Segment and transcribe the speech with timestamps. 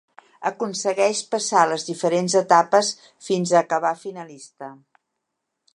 [0.49, 2.91] Aconsegueix passar les diferents etapes
[3.29, 4.71] fins a acabar finalista.